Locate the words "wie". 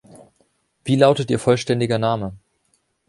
0.83-0.95